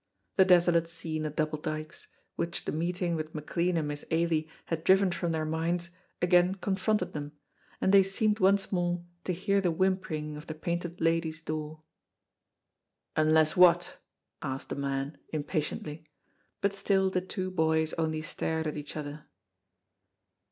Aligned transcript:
The 0.37 0.45
desolate 0.45 0.87
scene 0.89 1.27
at 1.27 1.35
Double 1.35 1.59
Dykes, 1.59 2.07
which 2.35 2.65
the 2.65 2.71
meeting 2.71 3.15
with 3.15 3.35
McLean 3.35 3.77
and 3.77 3.87
Miss 3.87 4.03
Ailie 4.09 4.49
had 4.65 4.83
driven 4.83 5.11
from 5.11 5.31
their 5.31 5.45
minds, 5.45 5.91
again 6.23 6.55
confronted 6.55 7.13
them, 7.13 7.33
and 7.79 7.93
they 7.93 8.01
seemed 8.01 8.39
once 8.39 8.71
more 8.71 9.05
to 9.25 9.31
hear 9.31 9.61
the 9.61 9.69
whimpering 9.69 10.37
of 10.37 10.47
the 10.47 10.55
Painted 10.55 10.99
Lady's 10.99 11.43
door. 11.43 11.83
"Unless 13.15 13.55
what?" 13.55 13.97
asked 14.41 14.69
the 14.69 14.75
man, 14.75 15.19
impatiently, 15.29 16.07
but 16.61 16.73
still 16.73 17.11
the 17.11 17.21
two 17.21 17.51
boys 17.51 17.93
only 17.99 18.23
stared 18.23 18.65
at 18.65 18.77
each 18.77 18.97
other. 18.97 19.27